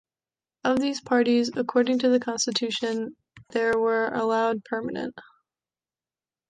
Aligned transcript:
Of 0.63 0.79
these 0.79 0.99
parties, 0.99 1.51
according 1.55 1.99
the 1.99 2.19
constitution, 2.19 3.15
there 3.51 3.77
were 3.77 4.07
allowed 4.11 4.63
permanent. 4.65 5.13